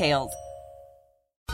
[0.00, 0.34] details.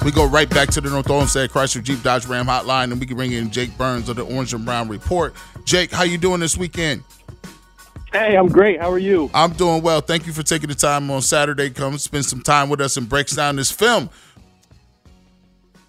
[0.04, 3.06] We go right back to the North Olmsted Chrysler Jeep Dodge Ram hotline, and we
[3.06, 5.34] can bring in Jake Burns of the Orange and Brown Report.
[5.64, 7.02] Jake, how you doing this weekend?
[8.12, 8.80] Hey, I'm great.
[8.80, 9.30] How are you?
[9.34, 10.00] I'm doing well.
[10.00, 11.70] Thank you for taking the time on Saturday.
[11.70, 14.10] Come spend some time with us and breaks down this film.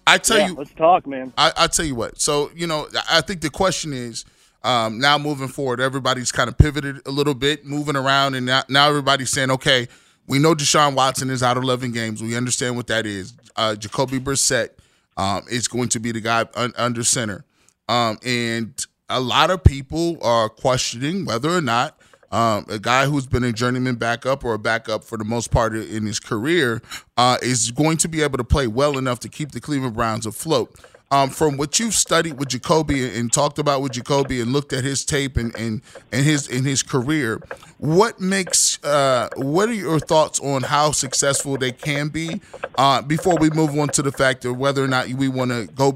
[0.06, 1.32] I tell yeah, you, let's talk, man.
[1.36, 2.18] I, I tell you what.
[2.18, 4.24] So you know, I think the question is
[4.64, 5.80] um, now moving forward.
[5.80, 9.86] Everybody's kind of pivoted a little bit, moving around, and now, now everybody's saying, okay
[10.28, 12.22] we know Deshaun Watson is out of 11 games.
[12.22, 13.32] We understand what that is.
[13.56, 14.68] Uh, Jacoby Brissett
[15.16, 17.44] um, is going to be the guy un- under center.
[17.88, 18.74] Um, and
[19.08, 21.98] a lot of people are questioning whether or not
[22.30, 25.74] um, a guy who's been a journeyman backup or a backup for the most part
[25.74, 26.82] in his career
[27.16, 30.26] uh, is going to be able to play well enough to keep the Cleveland Browns
[30.26, 30.78] afloat
[31.10, 34.84] um, from what you've studied with Jacoby and talked about with Jacoby and looked at
[34.84, 35.80] his tape and and,
[36.12, 37.40] and his in his career,
[37.78, 42.40] what makes uh, what are your thoughts on how successful they can be?
[42.76, 45.66] Uh, before we move on to the fact of whether or not we want to
[45.74, 45.92] go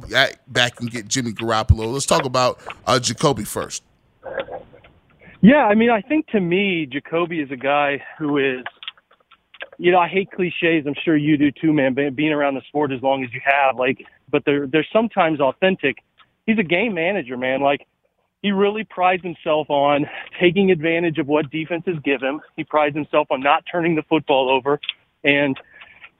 [0.48, 3.82] back and get Jimmy Garoppolo, let's talk about uh, Jacoby first.
[5.42, 8.64] Yeah, I mean, I think to me, Jacoby is a guy who is
[9.78, 10.87] you know, I hate cliches.
[10.87, 11.94] I'm sure you do too, man.
[11.94, 15.98] Being around the sport as long as you have, like, but they're they're sometimes authentic.
[16.47, 17.60] He's a game manager, man.
[17.60, 17.87] Like,
[18.43, 20.06] he really prides himself on
[20.41, 22.41] taking advantage of what defenses give him.
[22.56, 24.81] He prides himself on not turning the football over,
[25.22, 25.56] and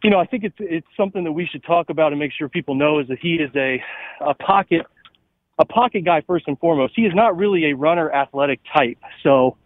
[0.05, 2.49] you know, I think it's it's something that we should talk about and make sure
[2.49, 3.83] people know is that he is a
[4.21, 4.87] a pocket
[5.59, 6.94] a pocket guy first and foremost.
[6.97, 8.99] He is not really a runner athletic type.
[9.23, 9.56] So,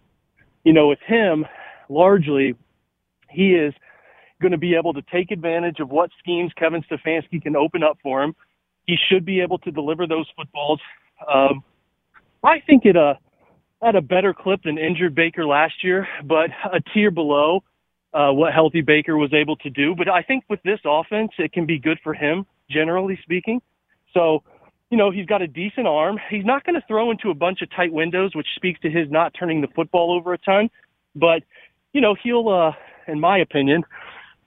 [0.64, 1.46] you know, with him,
[1.88, 2.54] largely,
[3.30, 3.72] he is
[4.40, 7.98] going to be able to take advantage of what schemes Kevin Stefanski can open up
[8.02, 8.34] for him.
[8.86, 10.80] He should be able to deliver those footballs.
[11.26, 11.64] Um,
[12.44, 13.18] I think it a
[13.82, 17.62] at a better clip than injured Baker last year, but a tier below
[18.14, 19.94] uh, what healthy Baker was able to do.
[19.94, 23.60] But I think with this offense, it can be good for him, generally speaking.
[24.14, 24.42] So,
[24.90, 26.18] you know, he's got a decent arm.
[26.30, 29.10] He's not going to throw into a bunch of tight windows, which speaks to his
[29.10, 30.70] not turning the football over a ton.
[31.14, 31.42] But,
[31.92, 32.72] you know, he'll, uh,
[33.06, 33.84] in my opinion,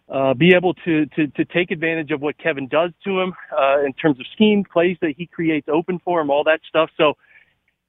[0.10, 3.86] uh, be able to, to, to take advantage of what Kevin does to him uh,
[3.86, 6.90] in terms of scheme, plays that he creates open for him, all that stuff.
[6.98, 7.16] So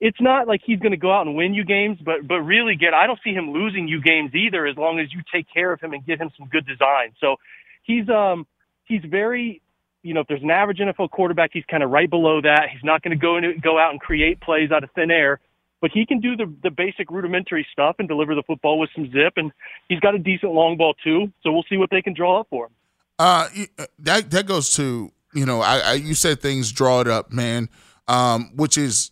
[0.00, 2.76] it's not like he's going to go out and win you games, but but really
[2.76, 2.94] get.
[2.94, 5.80] I don't see him losing you games either, as long as you take care of
[5.80, 7.12] him and give him some good design.
[7.20, 7.36] So
[7.82, 8.46] he's um
[8.84, 9.60] he's very
[10.02, 12.68] you know if there's an average NFL quarterback, he's kind of right below that.
[12.72, 15.38] He's not going to go in, go out and create plays out of thin air
[15.80, 19.10] but he can do the the basic rudimentary stuff and deliver the football with some
[19.10, 19.52] zip, and
[19.88, 21.32] he's got a decent long ball too.
[21.42, 22.72] So we'll see what they can draw up for him.
[23.18, 23.48] Uh,
[23.78, 27.32] uh that that goes to you know, I, I you said things draw it up,
[27.32, 27.68] man,
[28.08, 29.10] um, which is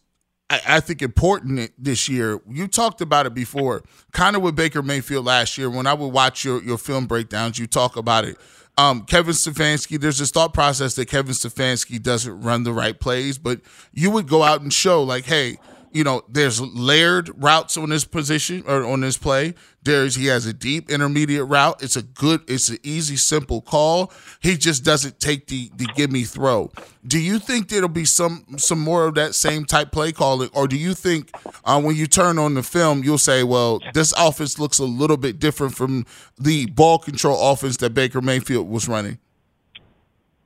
[0.51, 2.41] I, I, think important this year.
[2.49, 5.71] You talked about it before, kind of with Baker Mayfield last year.
[5.71, 8.37] When I would watch your your film breakdowns, you talk about it.
[8.77, 13.37] Um, Kevin Stefanski, there's this thought process that Kevin Stefanski doesn't run the right plays,
[13.37, 13.61] but
[13.93, 15.59] you would go out and show like, hey
[15.93, 19.55] you know, there's layered routes on this position or on this play.
[19.83, 21.83] There's he has a deep intermediate route.
[21.83, 24.13] It's a good, it's an easy, simple call.
[24.41, 26.71] He just doesn't take the the give me throw.
[27.07, 30.69] Do you think there'll be some some more of that same type play calling, or
[30.69, 31.31] do you think
[31.65, 35.17] uh, when you turn on the film you'll say, well, this offense looks a little
[35.17, 36.05] bit different from
[36.39, 39.19] the ball control offense that Baker Mayfield was running?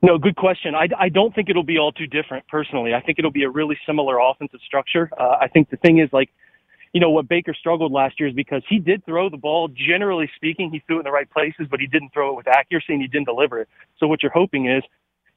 [0.03, 0.75] No, good question.
[0.75, 2.93] I, I don't think it'll be all too different personally.
[2.93, 5.09] I think it'll be a really similar offensive structure.
[5.17, 6.29] Uh, I think the thing is like,
[6.91, 9.69] you know, what Baker struggled last year is because he did throw the ball.
[9.69, 12.49] Generally speaking, he threw it in the right places, but he didn't throw it with
[12.49, 13.69] accuracy and he didn't deliver it.
[13.97, 14.83] So what you're hoping is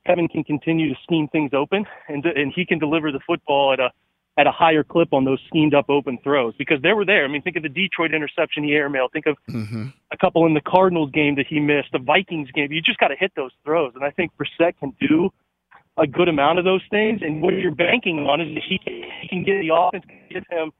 [0.04, 3.80] Kevin can continue to scheme things open and and he can deliver the football at
[3.80, 3.90] a
[4.38, 7.24] at a higher clip on those schemed up open throws because they were there.
[7.24, 9.12] I mean, think of the Detroit interception he airmailed.
[9.12, 9.86] Think of Mm-hmm.
[10.12, 12.70] a couple in the Cardinals game that he missed, the Vikings game.
[12.70, 15.32] You just got to hit those throws, and I think Brissett can do
[15.96, 17.20] a good amount of those things.
[17.22, 20.44] And what you're banking on is that he can, he can get the offense, give
[20.50, 20.72] him,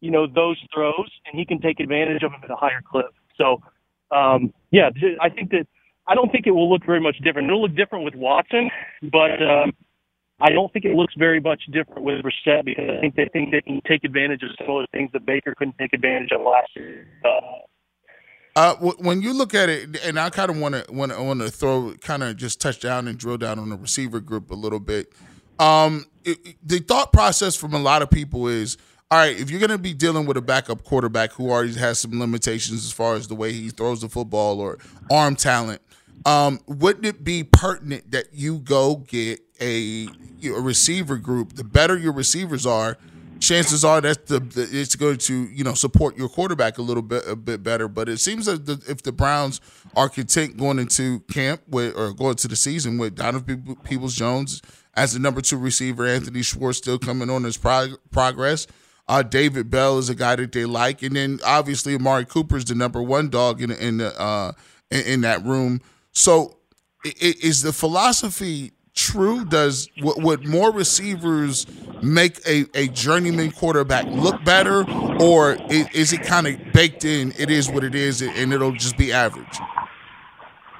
[0.00, 3.14] you know, those throws, and he can take advantage of them at a higher clip.
[3.36, 3.62] So,
[4.10, 4.90] um, yeah,
[5.20, 5.66] I think that
[6.08, 7.46] I don't think it will look very much different.
[7.48, 8.70] It'll look different with Watson,
[9.02, 9.72] but um,
[10.40, 13.50] I don't think it looks very much different with Brissett because I think they think
[13.50, 16.42] they can take advantage of some of the things that Baker couldn't take advantage of
[16.42, 17.06] last year.
[17.24, 17.40] Uh,
[18.56, 21.40] Uh, when you look at it, and I kind of want to want to want
[21.40, 24.54] to throw kind of just touch down and drill down on the receiver group a
[24.54, 25.12] little bit.
[25.60, 28.76] Um, it, the thought process from a lot of people is,
[29.10, 32.00] all right, if you're going to be dealing with a backup quarterback who already has
[32.00, 34.78] some limitations as far as the way he throws the football or
[35.10, 35.80] arm talent,
[36.26, 40.08] um, wouldn't it be pertinent that you go get a,
[40.44, 41.54] a receiver group?
[41.54, 42.98] The better your receivers are,
[43.40, 47.02] chances are that the, the it's going to you know support your quarterback a little
[47.02, 47.88] bit a bit better.
[47.88, 49.60] But it seems that the, if the Browns
[49.96, 54.62] are content going into camp with or going to the season with Donovan Peoples Jones
[54.94, 58.66] as the number two receiver, Anthony Schwartz still coming on his prog- progress.
[59.06, 62.66] Uh, David Bell is a guy that they like, and then obviously Amari Cooper is
[62.66, 64.52] the number one dog in in the uh,
[64.90, 65.80] in, in that room.
[66.12, 66.58] So,
[67.04, 69.44] is the philosophy true?
[69.44, 71.66] Does would, would more receivers
[72.02, 74.84] make a, a journeyman quarterback look better,
[75.20, 77.32] or is, is it kind of baked in?
[77.38, 79.58] It is what it is, and it'll just be average.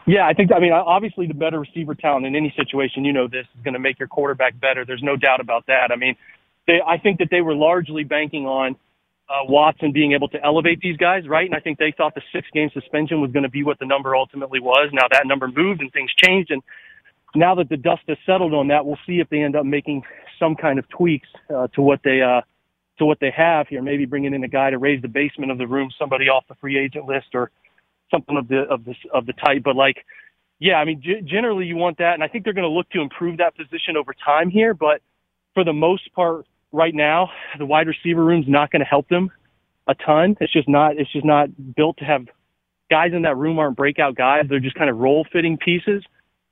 [0.07, 0.51] Yeah, I think.
[0.53, 3.75] I mean, obviously, the better receiver talent in any situation, you know, this is going
[3.75, 4.85] to make your quarterback better.
[4.85, 5.91] There's no doubt about that.
[5.93, 6.17] I mean,
[6.67, 8.77] they, I think that they were largely banking on
[9.29, 11.47] uh, Watson being able to elevate these guys, right?
[11.47, 13.85] And I think they thought the six game suspension was going to be what the
[13.85, 14.89] number ultimately was.
[14.93, 16.63] Now that number moved and things changed, and
[17.35, 20.03] now that the dust has settled on that, we'll see if they end up making
[20.39, 22.43] some kind of tweaks uh, to what they uh,
[22.99, 23.83] to what they have here.
[23.83, 26.55] Maybe bringing in a guy to raise the basement of the room, somebody off the
[26.57, 27.51] free agent list, or
[28.11, 29.63] something of the of this of the type.
[29.65, 30.05] But like,
[30.59, 32.89] yeah, I mean, g- generally you want that, and I think they're going to look
[32.91, 34.75] to improve that position over time here.
[34.75, 35.03] But
[35.55, 39.31] for the most part, right now, the wide receiver room's not going to help them
[39.89, 40.37] a ton.
[40.41, 40.99] It's just not.
[40.99, 42.27] It's just not built to have
[42.91, 44.45] guys in that room aren't breakout guys.
[44.49, 46.05] They're just kind of role fitting pieces.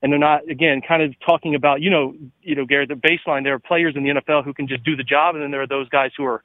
[0.02, 3.44] And they're not, again, kind of talking about, you know, you know, Garrett, the baseline.
[3.44, 5.62] There are players in the NFL who can just do the job, and then there
[5.62, 6.42] are those guys who are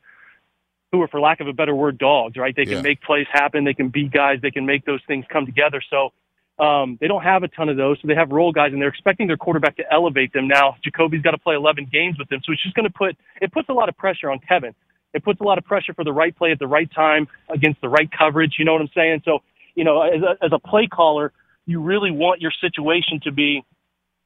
[0.92, 2.54] who are, for lack of a better word, dogs, right?
[2.54, 2.82] They can Yeah.
[2.82, 3.64] make plays happen.
[3.64, 4.40] They can beat guys.
[4.42, 5.82] They can make those things come together.
[5.90, 6.12] So
[6.60, 7.98] um, they don't have a ton of those.
[8.02, 10.48] So they have role guys, and they're expecting their quarterback to elevate them.
[10.50, 13.16] Now, Jacoby's got to play 11 games with them, so it's just going to put
[13.42, 14.76] it puts a lot of pressure on Kevin.
[15.14, 17.82] It puts a lot of pressure for the right play at the right time against
[17.82, 18.56] the right coverage.
[18.60, 19.22] You know what I'm saying?
[19.26, 19.42] So,
[19.76, 21.32] you know, as a, as a play caller,
[21.66, 23.64] you really want your situation to be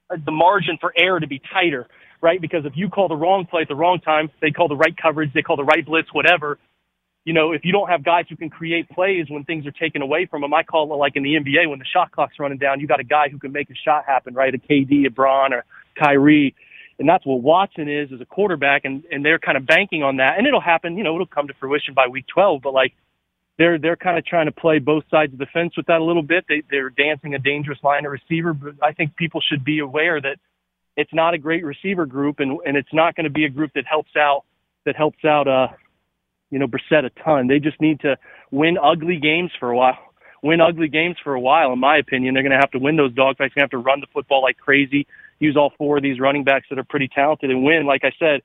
[0.09, 1.87] uh, the margin for error to be tighter,
[2.21, 2.39] right?
[2.39, 4.95] Because if you call the wrong play at the wrong time, they call the right
[4.95, 6.57] coverage, they call the right blitz, whatever.
[7.25, 10.03] You know, if you don't have guys who can create plays when things are taken
[10.03, 12.59] away from them, I call it like in the NBA when the shot clock's running
[12.59, 14.53] down, you got a guy who can make a shot happen, right?
[14.53, 15.65] A KD, a Bron, or
[15.97, 16.53] Kyrie.
[16.99, 20.17] And that's what Watson is as a quarterback, and, and they're kind of banking on
[20.17, 20.37] that.
[20.37, 22.93] And it'll happen, you know, it'll come to fruition by week 12, but like
[23.57, 26.03] they're they're kind of trying to play both sides of the fence with that a
[26.03, 26.45] little bit.
[26.47, 30.19] They they're dancing a dangerous line of receiver, but I think people should be aware
[30.19, 30.37] that
[30.97, 33.71] it's not a great receiver group, and and it's not going to be a group
[33.75, 34.43] that helps out
[34.85, 35.67] that helps out uh
[36.51, 37.47] you know Brissett a ton.
[37.47, 38.17] They just need to
[38.51, 39.97] win ugly games for a while.
[40.43, 42.33] Win ugly games for a while, in my opinion.
[42.35, 43.37] They're going to have to win those dogfights.
[43.37, 45.07] They're going to have to run the football like crazy.
[45.39, 47.87] Use all four of these running backs that are pretty talented and win.
[47.87, 48.41] Like I said,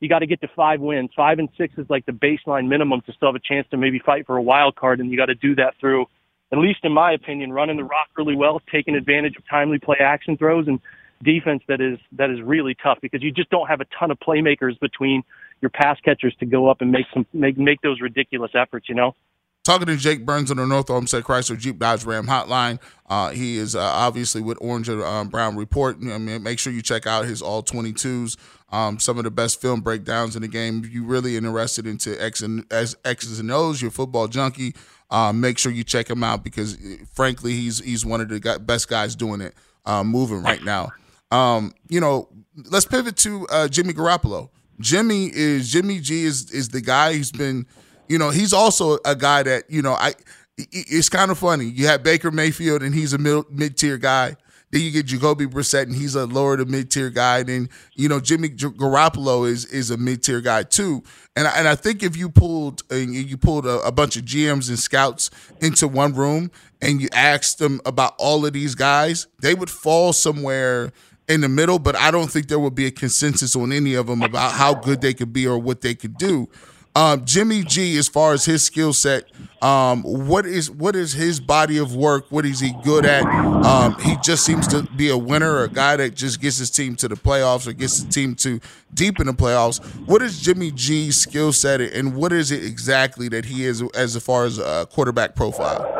[0.00, 1.10] you got to get to five wins.
[1.14, 3.98] Five and six is like the baseline minimum to still have a chance to maybe
[3.98, 6.06] fight for a wild card, and you got to do that through,
[6.52, 9.98] at least in my opinion, running the rock really well, taking advantage of timely play
[10.00, 10.80] action throws, and
[11.22, 14.18] defense that is that is really tough because you just don't have a ton of
[14.18, 15.22] playmakers between
[15.60, 18.88] your pass catchers to go up and make some make make those ridiculous efforts.
[18.88, 19.14] You know.
[19.62, 22.80] Talking to Jake Burns on the North Olmsted Chrysler Jeep Dodge Ram hotline.
[23.10, 25.98] Uh, he is uh, obviously with Orange and um, Brown Report.
[26.00, 28.38] I mean, make sure you check out his all 22s.
[28.72, 30.82] Um, some of the best film breakdowns in the game.
[30.84, 34.74] If you're really interested into X and X's and O's, you're football junkie.
[35.10, 38.60] Uh, make sure you check him out because, uh, frankly, he's he's one of the
[38.64, 40.92] best guys doing it, uh, moving right now.
[41.32, 42.28] Um, you know,
[42.70, 44.50] let's pivot to uh, Jimmy Garoppolo.
[44.78, 47.66] Jimmy is Jimmy G is is the guy who's been,
[48.08, 50.14] you know, he's also a guy that you know I.
[50.58, 51.64] It's kind of funny.
[51.64, 54.36] You have Baker Mayfield and he's a mid tier guy.
[54.70, 57.38] Then you get Jacoby Brissett and he's a lower to mid tier guy.
[57.38, 61.02] And then you know Jimmy Garoppolo is is a mid tier guy too.
[61.36, 64.24] And I, and I think if you pulled and you pulled a, a bunch of
[64.24, 66.50] GMs and scouts into one room
[66.80, 70.92] and you asked them about all of these guys, they would fall somewhere
[71.30, 74.08] in the middle, but I don't think there would be a consensus on any of
[74.08, 76.48] them about how good they could be or what they could do.
[76.96, 79.30] Um, Jimmy G, as far as his skill set,
[79.62, 82.26] um, what is what is his body of work?
[82.30, 83.24] What is he good at?
[83.24, 86.96] Um, he just seems to be a winner, a guy that just gets his team
[86.96, 88.58] to the playoffs or gets the team to
[88.92, 89.80] deep in the playoffs.
[90.06, 94.16] What is Jimmy G's skill set, and what is it exactly that he is as
[94.16, 95.96] far as a quarterback profile?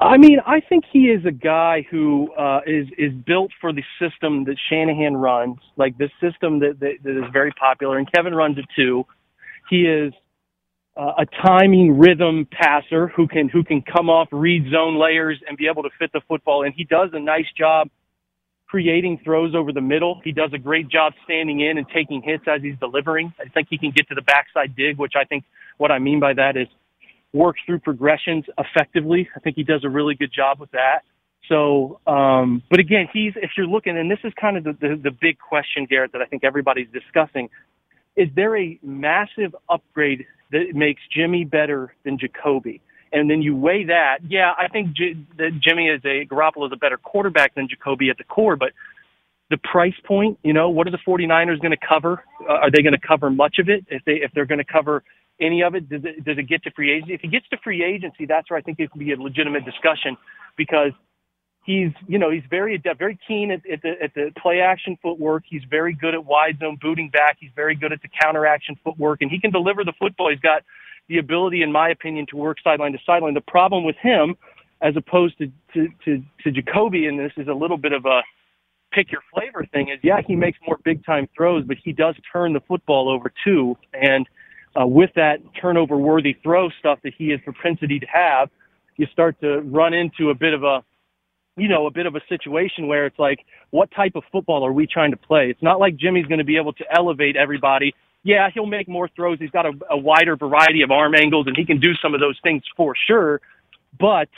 [0.00, 3.82] I mean, I think he is a guy who uh, is is built for the
[3.98, 8.34] system that Shanahan runs, like the system that, that, that is very popular, and Kevin
[8.34, 9.04] runs it too.
[9.68, 10.12] He is
[10.96, 15.56] uh, a timing rhythm passer who can who can come off read zone layers and
[15.56, 16.62] be able to fit the football.
[16.64, 17.88] And he does a nice job
[18.66, 20.20] creating throws over the middle.
[20.24, 23.32] He does a great job standing in and taking hits as he's delivering.
[23.40, 25.44] I think he can get to the backside dig, which I think
[25.78, 26.68] what I mean by that is
[27.32, 29.28] work through progressions effectively.
[29.36, 31.02] I think he does a really good job with that.
[31.48, 35.00] So, um, but again, he's if you're looking, and this is kind of the, the
[35.04, 37.50] the big question, Garrett, that I think everybody's discussing
[38.16, 42.80] is there a massive upgrade that makes Jimmy better than Jacoby?
[43.12, 44.18] And then you weigh that.
[44.28, 48.10] Yeah, I think J- that Jimmy is a Garoppolo is a better quarterback than Jacoby
[48.10, 48.72] at the core, but
[49.50, 52.24] the price point, you know, what are the 49ers going to cover?
[52.48, 53.84] Uh, are they going to cover much of it?
[53.88, 55.04] If they if they're going to cover
[55.40, 57.14] any of it, does it does it get to free agency?
[57.14, 59.64] If it gets to free agency, that's where I think it can be a legitimate
[59.64, 60.16] discussion
[60.56, 60.92] because
[61.64, 64.96] he's you know he's very adept, very keen at, at the at the play action
[65.02, 65.44] footwork.
[65.46, 67.38] He's very good at wide zone booting back.
[67.40, 70.30] He's very good at the counter action footwork, and he can deliver the football.
[70.30, 70.62] He's got
[71.08, 73.34] the ability, in my opinion, to work sideline to sideline.
[73.34, 74.36] The problem with him,
[74.80, 78.22] as opposed to to to, to Jacoby, and this is a little bit of a
[78.92, 82.14] pick your flavor thing, is yeah, he makes more big time throws, but he does
[82.32, 84.26] turn the football over too, and
[84.80, 88.50] uh, with that turnover worthy throw stuff that he has propensity to have,
[88.96, 90.84] you start to run into a bit of a
[91.56, 94.72] you know, a bit of a situation where it's like, what type of football are
[94.72, 95.50] we trying to play?
[95.50, 97.94] It's not like Jimmy's going to be able to elevate everybody.
[98.24, 99.38] Yeah, he'll make more throws.
[99.38, 102.20] He's got a, a wider variety of arm angles and he can do some of
[102.20, 103.40] those things for sure.
[103.98, 104.28] But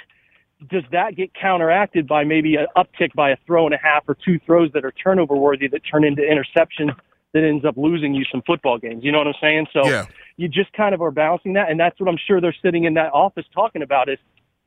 [0.68, 4.16] does that get counteracted by maybe an uptick by a throw and a half or
[4.24, 6.94] two throws that are turnover worthy that turn into interceptions
[7.32, 9.04] that ends up losing you some football games?
[9.04, 9.66] You know what I'm saying?
[9.72, 10.06] So yeah.
[10.36, 11.70] you just kind of are balancing that.
[11.70, 14.18] And that's what I'm sure they're sitting in that office talking about is,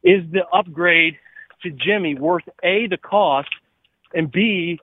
[0.03, 1.17] is the upgrade
[1.63, 3.49] to Jimmy worth A, the cost,
[4.13, 4.79] and B,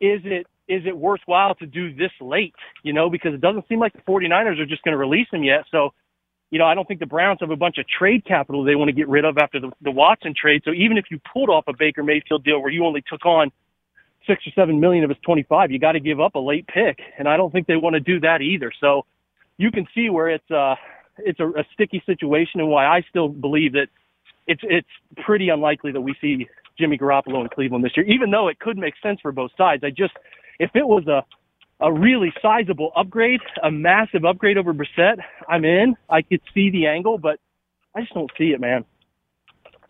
[0.00, 2.54] is it is it worthwhile to do this late?
[2.82, 5.42] You know, because it doesn't seem like the 49ers are just going to release him
[5.42, 5.64] yet.
[5.70, 5.94] So,
[6.50, 8.88] you know, I don't think the Browns have a bunch of trade capital they want
[8.88, 10.62] to get rid of after the, the Watson trade.
[10.64, 13.50] So even if you pulled off a Baker Mayfield deal where you only took on
[14.26, 17.00] six or seven million of his 25, you got to give up a late pick.
[17.18, 18.70] And I don't think they want to do that either.
[18.78, 19.06] So
[19.56, 20.74] you can see where it's, uh,
[21.18, 23.88] it's a, a sticky situation and why I still believe that
[24.48, 24.88] it's it's
[25.24, 28.76] pretty unlikely that we see Jimmy Garoppolo in Cleveland this year, even though it could
[28.76, 29.84] make sense for both sides.
[29.84, 30.14] I just
[30.58, 31.24] if it was a
[31.80, 35.94] a really sizable upgrade, a massive upgrade over Brissett, I'm in.
[36.10, 37.38] I could see the angle, but
[37.94, 38.84] I just don't see it, man.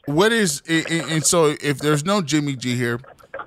[0.05, 3.01] What is and so if there's no Jimmy G here,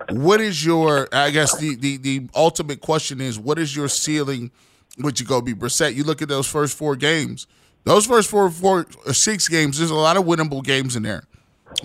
[0.09, 1.07] what is your?
[1.11, 4.51] I guess the the the ultimate question is, what is your ceiling
[4.97, 5.95] with Jacoby Brissett?
[5.95, 7.47] You look at those first four games.
[7.83, 11.23] Those first four, four, or six games, there's a lot of winnable games in there.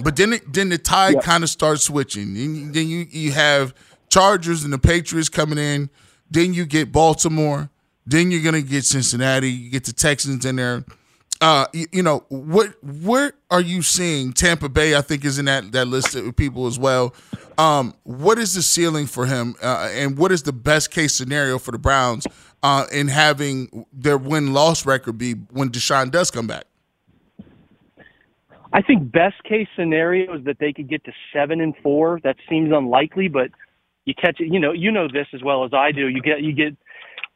[0.02, 1.22] But then, it, then the tide yep.
[1.22, 2.36] kind of starts switching.
[2.36, 3.74] And then you you have
[4.08, 5.90] Chargers and the Patriots coming in.
[6.30, 7.70] Then you get Baltimore.
[8.04, 9.50] Then you're gonna get Cincinnati.
[9.50, 10.84] You get the Texans in there.
[11.40, 12.74] Uh, you, you, know what?
[12.82, 14.94] Where are you seeing Tampa Bay?
[14.94, 17.14] I think is in that that list of people as well.
[17.58, 21.58] Um, what is the ceiling for him, uh, and what is the best case scenario
[21.58, 22.26] for the Browns
[22.62, 26.64] uh, in having their win loss record be when Deshaun does come back?
[28.72, 32.20] I think best case scenario is that they could get to seven and four.
[32.24, 33.50] That seems unlikely, but
[34.04, 34.52] you catch it.
[34.52, 36.08] You know, you know this as well as I do.
[36.08, 36.76] You get you get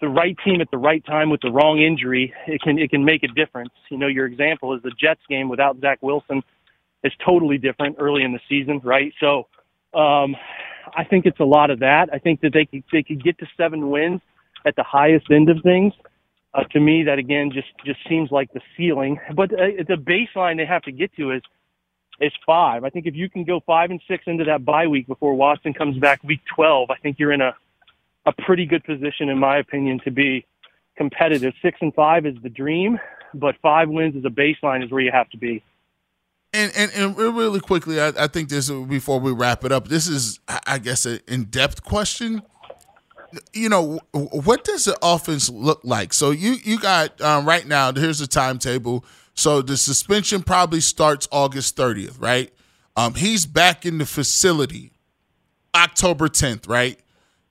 [0.01, 2.33] the right team at the right time with the wrong injury.
[2.47, 3.71] It can it can make a difference.
[3.91, 6.43] You know, your example is the Jets game without Zach Wilson
[7.05, 9.13] is totally different early in the season, right?
[9.21, 9.47] So,
[9.95, 10.37] um,
[10.97, 12.09] I think it's a lot of that.
[12.13, 14.21] I think that they could they could get to seven wins
[14.67, 15.93] at the highest end of things.
[16.53, 19.19] Uh, to me, that again just just seems like the ceiling.
[19.35, 21.43] But uh, the baseline they have to get to is
[22.21, 22.85] is five.
[22.85, 25.75] I think if you can go five and six into that bye week before Watson
[25.75, 27.55] comes back week twelve, I think you're in a
[28.27, 30.47] a pretty good position, in my opinion, to be
[30.97, 31.55] competitive.
[31.63, 32.99] Six and five is the dream,
[33.35, 35.63] but five wins as a baseline is where you have to be.
[36.53, 39.89] And, and, and really quickly, I, I think this before we wrap it up.
[39.89, 42.43] This is, I guess, an in depth question
[43.53, 46.13] you know, what does the offense look like?
[46.13, 47.93] So you you got um, right now.
[47.93, 49.05] Here's the timetable.
[49.35, 52.53] So the suspension probably starts August 30th, right?
[52.97, 54.93] Um, he's back in the facility.
[55.75, 56.99] October 10th, right?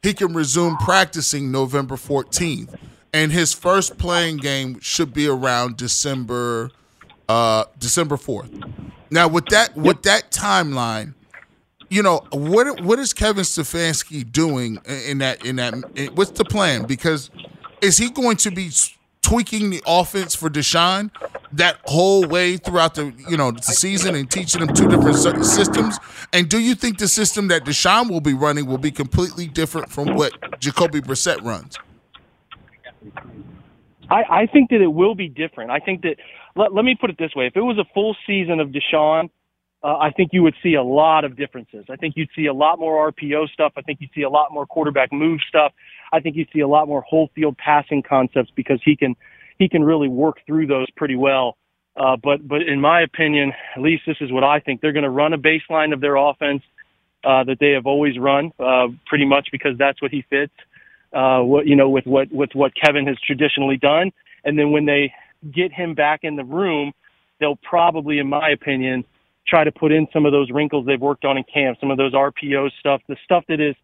[0.01, 2.77] He can resume practicing November 14th.
[3.13, 6.71] And his first playing game should be around December
[7.27, 8.91] uh December 4th.
[9.11, 11.13] Now with that with that timeline,
[11.89, 16.45] you know, what what is Kevin Stefanski doing in that in that in, what's the
[16.45, 16.85] plan?
[16.85, 17.29] Because
[17.81, 18.71] is he going to be
[19.21, 21.11] tweaking the offense for Deshaun
[21.53, 25.97] that whole way throughout the you know the season and teaching them two different systems?
[26.33, 29.89] And do you think the system that Deshaun will be running will be completely different
[29.89, 31.77] from what Jacoby Brissett runs?
[34.09, 35.71] I, I think that it will be different.
[35.71, 36.15] I think that
[36.55, 39.29] let, let me put it this way: if it was a full season of Deshaun,
[39.83, 41.85] uh, I think you would see a lot of differences.
[41.89, 43.73] I think you'd see a lot more RPO stuff.
[43.77, 45.71] I think you'd see a lot more quarterback move stuff.
[46.11, 49.15] I think you'd see a lot more whole field passing concepts because he can
[49.59, 51.57] he can really work through those pretty well.
[51.95, 54.81] Uh, but but in my opinion, at least this is what I think.
[54.81, 56.63] They're going to run a baseline of their offense
[57.23, 60.53] uh, that they have always run, uh, pretty much because that's what he fits.
[61.11, 64.11] Uh, what you know with what with what Kevin has traditionally done,
[64.45, 65.13] and then when they
[65.51, 66.93] get him back in the room,
[67.39, 69.03] they'll probably, in my opinion,
[69.47, 71.97] try to put in some of those wrinkles they've worked on in camp, some of
[71.97, 73.75] those RPO stuff, the stuff that is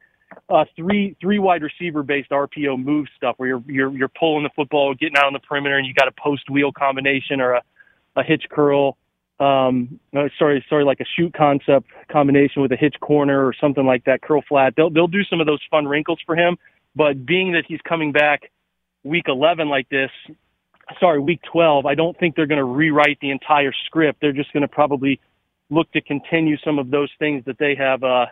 [0.49, 4.49] uh, three three wide receiver based RPO move stuff where you're you're you're pulling the
[4.55, 7.61] football, getting out on the perimeter, and you got a post wheel combination or a
[8.15, 8.97] a hitch curl.
[9.39, 13.85] Um, no, sorry, sorry, like a shoot concept combination with a hitch corner or something
[13.85, 14.73] like that, curl flat.
[14.77, 16.57] They'll they'll do some of those fun wrinkles for him.
[16.95, 18.51] But being that he's coming back
[19.03, 20.09] week 11 like this,
[20.99, 24.21] sorry, week 12, I don't think they're going to rewrite the entire script.
[24.21, 25.19] They're just going to probably
[25.69, 28.27] look to continue some of those things that they have uh,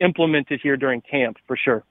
[0.00, 1.84] implemented here during camp for sure.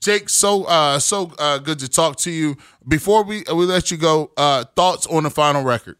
[0.00, 2.56] Jake, so uh, so uh, good to talk to you.
[2.86, 5.96] Before we we let you go, uh, thoughts on the final record?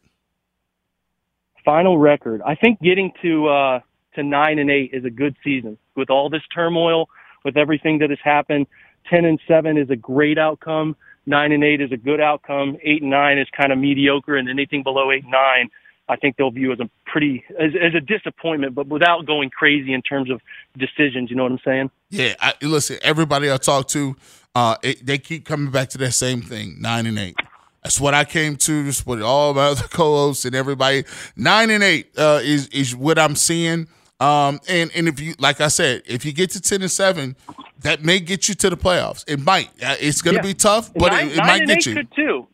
[1.65, 2.43] Final record.
[2.45, 3.81] I think getting to uh,
[4.15, 7.09] to nine and eight is a good season with all this turmoil,
[7.47, 8.67] with everything that has happened.
[9.09, 10.97] Ten and seven is a great outcome.
[11.25, 12.77] Nine and eight is a good outcome.
[12.83, 15.71] Eight and nine is kind of mediocre, and anything below eight and nine
[16.09, 19.93] I think they'll view as a pretty as, as a disappointment, but without going crazy
[19.93, 20.41] in terms of
[20.77, 21.31] decisions.
[21.31, 21.91] You know what I'm saying?
[22.11, 22.35] Yeah.
[22.41, 24.17] I, listen, everybody I talk to,
[24.55, 27.37] uh, it, they keep coming back to that same thing: nine and eight.
[27.83, 28.85] That's what I came to.
[28.85, 31.05] Just with all my other co-hosts and everybody.
[31.37, 33.89] Nine and eight uh, is is what I'm seeing.
[34.21, 37.35] Um, and and if you like I said, if you get to ten and seven,
[37.81, 39.25] that may get you to the playoffs.
[39.27, 39.69] It might.
[39.83, 40.53] Uh, it's going to yeah.
[40.53, 41.95] be tough, but nine, it, it might get you.
[41.95, 42.47] Could too.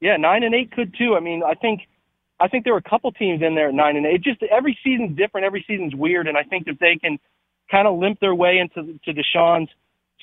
[0.00, 1.16] Yeah, nine and eight could too.
[1.16, 1.80] I mean, I think
[2.44, 4.20] I think there were a couple teams in there at nine and eight.
[4.20, 5.46] Just every season's different.
[5.46, 7.18] Every season's weird, and I think if they can
[7.70, 9.70] kind of limp their way into to Deshaun's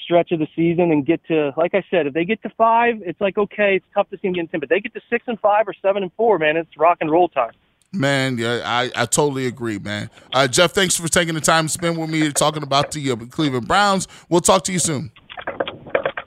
[0.04, 3.02] stretch of the season and get to, like I said, if they get to five,
[3.02, 4.60] it's like okay, it's tough to see them get in ten.
[4.60, 7.10] But they get to six and five or seven and four, man, it's rock and
[7.10, 7.54] roll time.
[7.92, 10.12] Man, yeah, I, I totally agree, man.
[10.32, 13.16] Uh, Jeff, thanks for taking the time to spend with me talking about the uh,
[13.16, 14.08] Cleveland Browns.
[14.30, 15.12] We'll talk to you soon.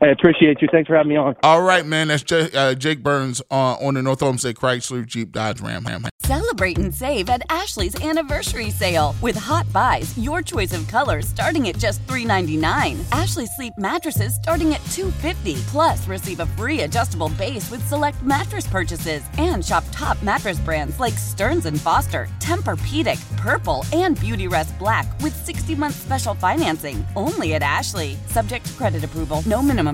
[0.05, 0.69] I appreciate you.
[0.71, 1.35] Thanks for having me on.
[1.43, 2.09] All right, man.
[2.09, 5.87] That's J- uh, Jake Burns uh, on the North Olmsted Chrysler Jeep Dodge Ram.
[5.87, 6.05] Ham.
[6.21, 11.69] Celebrate and save at Ashley's anniversary sale with hot buys, your choice of colors starting
[11.69, 13.01] at just $3.99.
[13.19, 15.59] Ashley Sleep mattresses starting at $2.50.
[15.69, 21.01] Plus, receive a free adjustable base with select mattress purchases and shop top mattress brands
[21.01, 27.55] like Stearns and Foster, Tempur-Pedic, Purple, and Beautyrest Black with 60 month special financing only
[27.55, 28.19] at Ashley.
[28.27, 29.43] Subject to credit approval.
[29.47, 29.93] No minimum